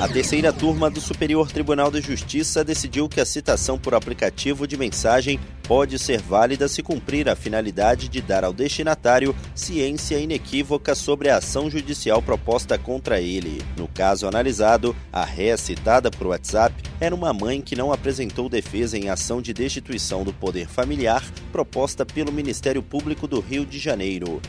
A 0.00 0.06
terceira 0.06 0.52
turma 0.52 0.88
do 0.88 1.00
Superior 1.00 1.50
Tribunal 1.50 1.90
de 1.90 2.00
Justiça 2.00 2.62
decidiu 2.62 3.08
que 3.08 3.20
a 3.20 3.26
citação 3.26 3.76
por 3.76 3.96
aplicativo 3.96 4.64
de 4.64 4.76
mensagem 4.76 5.40
pode 5.64 5.98
ser 5.98 6.22
válida 6.22 6.68
se 6.68 6.84
cumprir 6.84 7.28
a 7.28 7.34
finalidade 7.34 8.08
de 8.08 8.20
dar 8.20 8.44
ao 8.44 8.52
destinatário 8.52 9.34
ciência 9.56 10.16
inequívoca 10.16 10.94
sobre 10.94 11.28
a 11.28 11.38
ação 11.38 11.68
judicial 11.68 12.22
proposta 12.22 12.78
contra 12.78 13.20
ele. 13.20 13.60
No 13.76 13.88
caso 13.88 14.28
analisado, 14.28 14.94
a 15.12 15.24
ré 15.24 15.56
citada 15.56 16.12
por 16.12 16.28
WhatsApp 16.28 16.80
era 17.00 17.12
uma 17.12 17.32
mãe 17.32 17.60
que 17.60 17.74
não 17.74 17.92
apresentou 17.92 18.48
defesa 18.48 18.96
em 18.96 19.10
ação 19.10 19.42
de 19.42 19.52
destituição 19.52 20.22
do 20.22 20.32
poder 20.32 20.68
familiar 20.68 21.24
proposta 21.50 22.06
pelo 22.06 22.30
Ministério 22.30 22.84
Público 22.84 23.26
do 23.26 23.40
Rio 23.40 23.66
de 23.66 23.80
Janeiro. 23.80 24.40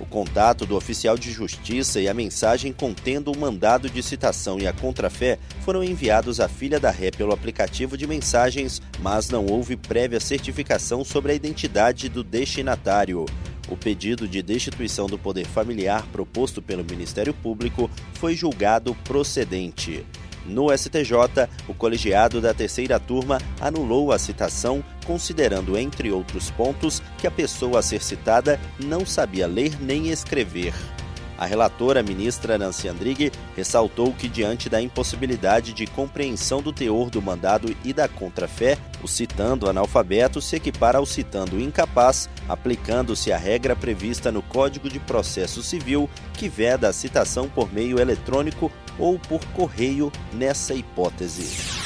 O 0.00 0.06
contato 0.06 0.64
do 0.64 0.76
oficial 0.76 1.18
de 1.18 1.32
justiça 1.32 2.00
e 2.00 2.08
a 2.08 2.14
mensagem 2.14 2.72
contendo 2.72 3.32
o 3.32 3.36
mandado 3.36 3.90
de 3.90 4.02
citação 4.02 4.58
e 4.60 4.66
a 4.66 4.72
contrafé 4.72 5.38
foram 5.64 5.82
enviados 5.82 6.38
à 6.38 6.48
filha 6.48 6.78
da 6.78 6.90
ré 6.90 7.10
pelo 7.10 7.32
aplicativo 7.32 7.96
de 7.96 8.06
mensagens, 8.06 8.80
mas 9.00 9.28
não 9.28 9.46
houve 9.46 9.76
prévia 9.76 10.20
certificação 10.20 11.04
sobre 11.04 11.32
a 11.32 11.34
identidade 11.34 12.08
do 12.08 12.22
destinatário. 12.22 13.26
O 13.68 13.76
pedido 13.76 14.26
de 14.26 14.40
destituição 14.40 15.06
do 15.06 15.18
poder 15.18 15.46
familiar 15.46 16.06
proposto 16.10 16.62
pelo 16.62 16.84
Ministério 16.84 17.34
Público 17.34 17.90
foi 18.14 18.34
julgado 18.34 18.94
procedente. 19.04 20.06
No 20.48 20.76
STJ, 20.76 21.46
o 21.68 21.74
colegiado 21.74 22.40
da 22.40 22.54
terceira 22.54 22.98
turma 22.98 23.38
anulou 23.60 24.10
a 24.10 24.18
citação, 24.18 24.82
considerando, 25.04 25.76
entre 25.76 26.10
outros 26.10 26.50
pontos, 26.50 27.02
que 27.18 27.26
a 27.26 27.30
pessoa 27.30 27.80
a 27.80 27.82
ser 27.82 28.02
citada 28.02 28.58
não 28.82 29.04
sabia 29.04 29.46
ler 29.46 29.78
nem 29.80 30.08
escrever. 30.08 30.72
A 31.38 31.46
relatora, 31.46 32.02
ministra 32.02 32.58
Nancy 32.58 32.88
Andrighi, 32.88 33.30
ressaltou 33.54 34.12
que, 34.12 34.28
diante 34.28 34.68
da 34.68 34.82
impossibilidade 34.82 35.72
de 35.72 35.86
compreensão 35.86 36.60
do 36.60 36.72
teor 36.72 37.10
do 37.10 37.22
mandado 37.22 37.76
e 37.84 37.92
da 37.92 38.08
contrafé, 38.08 38.76
o 39.04 39.06
citando 39.06 39.70
analfabeto 39.70 40.40
se 40.40 40.56
equipara 40.56 40.98
ao 40.98 41.06
citando 41.06 41.60
incapaz, 41.60 42.28
aplicando-se 42.48 43.30
a 43.30 43.38
regra 43.38 43.76
prevista 43.76 44.32
no 44.32 44.42
Código 44.42 44.88
de 44.88 44.98
Processo 44.98 45.62
Civil, 45.62 46.10
que 46.34 46.48
veda 46.48 46.88
a 46.88 46.92
citação 46.92 47.48
por 47.48 47.72
meio 47.72 48.00
eletrônico 48.00 48.72
ou 48.98 49.18
por 49.18 49.44
correio 49.48 50.12
nessa 50.32 50.74
hipótese. 50.74 51.78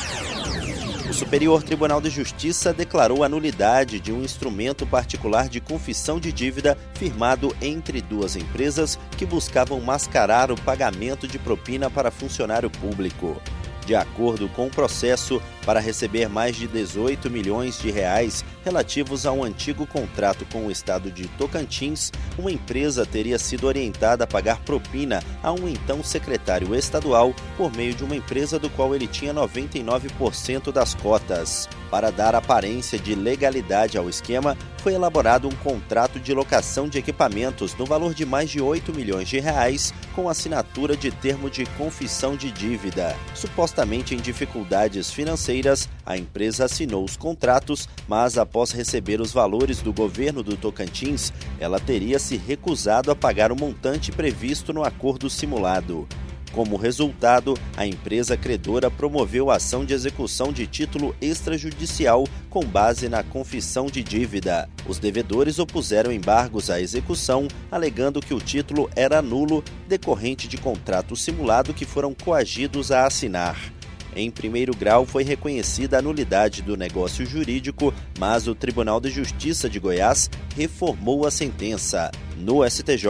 O 1.09 1.13
Superior 1.13 1.63
Tribunal 1.63 2.01
de 2.01 2.09
Justiça 2.09 2.73
declarou 2.73 3.23
a 3.23 3.29
nulidade 3.29 4.01
de 4.01 4.11
um 4.11 4.23
instrumento 4.23 4.87
particular 4.87 5.47
de 5.49 5.61
confissão 5.61 6.19
de 6.19 6.33
dívida 6.33 6.79
firmado 6.95 7.55
entre 7.61 8.01
duas 8.01 8.35
empresas 8.35 8.99
que 9.19 9.27
buscavam 9.27 9.79
mascarar 9.81 10.51
o 10.51 10.61
pagamento 10.63 11.29
de 11.29 11.39
propina 11.39 11.91
para 11.91 12.11
funcionário 12.11 12.71
público. 12.71 13.37
De 13.85 13.95
acordo 13.95 14.49
com 14.49 14.67
o 14.67 14.71
processo, 14.71 15.43
para 15.65 15.81
receber 15.81 16.29
mais 16.29 16.57
de 16.57 16.67
18 16.67 17.29
milhões 17.29 17.79
de 17.79 17.91
reais 17.91 18.45
relativos 18.65 19.27
a 19.27 19.33
um 19.33 19.43
antigo 19.43 19.87
contrato 19.87 20.47
com 20.53 20.67
o 20.67 20.71
estado 20.71 21.11
de 21.11 21.27
Tocantins, 21.29 22.13
uma 22.39 22.51
empresa 22.51 23.05
teria 23.05 23.39
sido 23.39 23.67
orientada 23.67 24.25
a 24.25 24.27
pagar 24.27 24.61
propina 24.61 25.23
a 25.43 25.53
um 25.53 25.69
então 25.69 26.03
secretário 26.03 26.75
estadual 26.75 27.35
por 27.57 27.75
meio 27.75 27.95
de 27.95 28.05
uma 28.05 28.17
empresa 28.17 28.59
do 28.59 28.71
qual 28.71 28.95
ele 28.95 29.07
tinha 29.07 29.35
99% 29.35 30.71
das 30.71 30.95
cotas. 30.95 31.69
Para 31.93 32.11
dar 32.11 32.35
aparência 32.35 32.99
de 32.99 33.15
legalidade 33.15 33.99
ao 33.99 34.09
esquema, 34.09 34.57
foi 34.79 34.95
elaborado 34.95 35.47
um 35.47 35.55
contrato 35.55 36.19
de 36.19 36.33
locação 36.33 36.89
de 36.89 36.97
equipamentos 36.97 37.75
no 37.75 37.85
valor 37.85 38.15
de 38.15 38.25
mais 38.25 38.49
de 38.49 38.63
8 38.63 38.95
milhões 38.95 39.29
de 39.29 39.39
reais, 39.39 39.93
com 40.15 40.27
assinatura 40.27 40.97
de 40.97 41.11
termo 41.11 41.51
de 41.51 41.67
confissão 41.77 42.35
de 42.35 42.51
dívida. 42.51 43.15
Supostamente 43.35 44.15
em 44.15 44.17
dificuldades 44.17 45.11
financeiras, 45.11 45.87
a 46.07 46.17
empresa 46.17 46.65
assinou 46.65 47.05
os 47.05 47.15
contratos, 47.15 47.87
mas 48.09 48.39
após 48.39 48.71
receber 48.71 49.21
os 49.21 49.31
valores 49.31 49.83
do 49.83 49.93
governo 49.93 50.43
do 50.43 50.57
Tocantins, 50.57 51.31
ela 51.61 51.79
teria 51.79 52.19
se 52.19 52.39
recusado 52.39 53.11
a 53.11 53.15
pagar 53.15 53.53
o 53.53 53.57
montante 53.57 54.11
previsto 54.11 54.73
no 54.73 54.83
acordo 54.83 55.29
simulado. 55.29 56.09
Como 56.53 56.77
resultado, 56.77 57.59
a 57.75 57.87
empresa 57.87 58.37
credora 58.37 58.91
promoveu 58.91 59.51
a 59.51 59.57
ação 59.57 59.87
de 59.87 59.95
execução 59.95 60.53
de 60.53 60.67
título 60.67 61.17
extrajudicial 61.19 62.29
com 62.51 62.63
base 62.63 63.09
na 63.09 63.23
confissão 63.23 63.87
de 63.87 64.03
dívida. 64.03 64.69
Os 64.87 64.99
devedores 64.99 65.59
opuseram 65.59 66.13
embargos 66.13 66.69
à 66.69 66.79
execução, 66.79 67.49
alegando 67.71 68.21
que 68.21 68.35
o 68.35 68.39
título 68.39 68.91
era 68.95 69.23
nulo 69.23 69.65
decorrente 69.89 70.47
de 70.47 70.59
contrato 70.59 71.17
simulado 71.17 71.73
que 71.73 71.87
foram 71.87 72.13
coagidos 72.13 72.93
a 72.93 73.07
assinar. 73.07 73.59
Em 74.15 74.31
primeiro 74.31 74.77
grau, 74.77 75.07
foi 75.07 75.25
reconhecida 75.25 75.99
a 75.99 76.03
nulidade 76.03 76.61
do 76.61 76.77
negócio 76.77 77.25
jurídico, 77.25 77.95
mas 78.19 78.47
o 78.47 78.55
Tribunal 78.55 79.01
de 79.01 79.09
Justiça 79.09 79.71
de 79.71 79.79
Goiás 79.81 80.29
reformou 80.55 81.27
a 81.27 81.31
sentença. 81.31 82.11
No 82.43 82.69
STJ, 82.69 83.07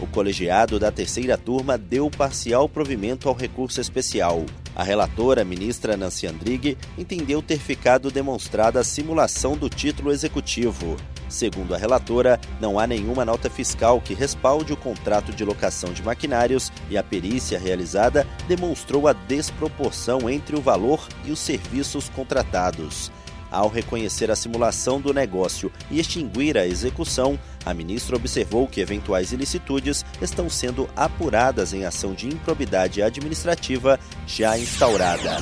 o 0.00 0.06
colegiado 0.06 0.78
da 0.78 0.90
terceira 0.90 1.36
turma 1.36 1.76
deu 1.76 2.10
parcial 2.10 2.66
provimento 2.66 3.28
ao 3.28 3.34
recurso 3.34 3.78
especial. 3.78 4.46
A 4.74 4.82
relatora, 4.82 5.44
ministra 5.44 5.98
Nancy 5.98 6.26
Andrighi, 6.26 6.78
entendeu 6.96 7.42
ter 7.42 7.58
ficado 7.58 8.10
demonstrada 8.10 8.80
a 8.80 8.84
simulação 8.84 9.54
do 9.54 9.68
título 9.68 10.10
executivo. 10.10 10.96
Segundo 11.28 11.74
a 11.74 11.76
relatora, 11.76 12.40
não 12.58 12.78
há 12.78 12.86
nenhuma 12.86 13.22
nota 13.22 13.50
fiscal 13.50 14.00
que 14.00 14.14
respalde 14.14 14.72
o 14.72 14.76
contrato 14.78 15.30
de 15.30 15.44
locação 15.44 15.92
de 15.92 16.02
maquinários 16.02 16.72
e 16.88 16.96
a 16.96 17.02
perícia 17.02 17.58
realizada 17.58 18.26
demonstrou 18.48 19.06
a 19.06 19.12
desproporção 19.12 20.30
entre 20.30 20.56
o 20.56 20.60
valor 20.62 21.06
e 21.26 21.30
os 21.30 21.38
serviços 21.38 22.08
contratados. 22.08 23.12
Ao 23.50 23.68
reconhecer 23.68 24.30
a 24.30 24.36
simulação 24.36 25.00
do 25.00 25.12
negócio 25.12 25.72
e 25.90 25.98
extinguir 25.98 26.56
a 26.56 26.66
execução, 26.66 27.38
a 27.64 27.74
ministra 27.74 28.16
observou 28.16 28.68
que 28.68 28.80
eventuais 28.80 29.32
ilicitudes 29.32 30.04
estão 30.22 30.48
sendo 30.48 30.88
apuradas 30.94 31.72
em 31.72 31.84
ação 31.84 32.14
de 32.14 32.28
improbidade 32.28 33.02
administrativa 33.02 33.98
já 34.26 34.56
instaurada. 34.56 35.38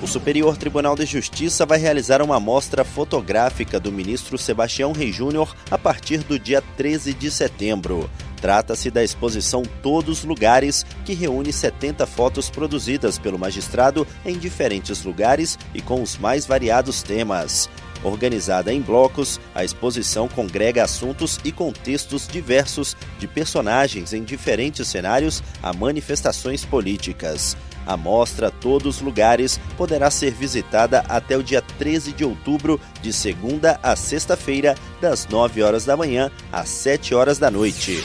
O 0.00 0.06
Superior 0.06 0.56
Tribunal 0.56 0.94
de 0.94 1.04
Justiça 1.04 1.66
vai 1.66 1.76
realizar 1.76 2.22
uma 2.22 2.38
mostra 2.38 2.84
fotográfica 2.84 3.80
do 3.80 3.90
ministro 3.90 4.38
Sebastião 4.38 4.92
Rei 4.92 5.12
Júnior 5.12 5.54
a 5.70 5.76
partir 5.76 6.18
do 6.18 6.38
dia 6.38 6.62
13 6.76 7.12
de 7.12 7.30
setembro. 7.30 8.08
Trata-se 8.40 8.90
da 8.90 9.02
exposição 9.02 9.62
Todos 9.82 10.24
Lugares, 10.24 10.86
que 11.04 11.14
reúne 11.14 11.52
70 11.52 12.06
fotos 12.06 12.48
produzidas 12.48 13.18
pelo 13.18 13.38
magistrado 13.38 14.06
em 14.24 14.38
diferentes 14.38 15.02
lugares 15.02 15.58
e 15.74 15.80
com 15.80 16.02
os 16.02 16.16
mais 16.16 16.46
variados 16.46 17.02
temas. 17.02 17.68
Organizada 18.04 18.72
em 18.72 18.80
blocos, 18.80 19.40
a 19.54 19.64
exposição 19.64 20.28
congrega 20.28 20.84
assuntos 20.84 21.40
e 21.44 21.50
contextos 21.50 22.28
diversos 22.28 22.96
de 23.18 23.26
personagens 23.26 24.12
em 24.12 24.22
diferentes 24.22 24.86
cenários 24.86 25.42
a 25.62 25.72
manifestações 25.72 26.64
políticas. 26.64 27.56
A 27.86 27.96
mostra 27.96 28.50
Todos 28.50 29.00
Lugares 29.00 29.58
poderá 29.76 30.10
ser 30.10 30.30
visitada 30.32 31.02
até 31.08 31.36
o 31.36 31.42
dia 31.42 31.62
13 31.62 32.12
de 32.12 32.24
outubro, 32.24 32.78
de 33.00 33.12
segunda 33.12 33.80
a 33.82 33.96
sexta-feira, 33.96 34.74
das 35.00 35.26
9 35.26 35.62
horas 35.62 35.86
da 35.86 35.96
manhã 35.96 36.30
às 36.52 36.68
7 36.68 37.14
horas 37.14 37.38
da 37.38 37.50
noite. 37.50 38.04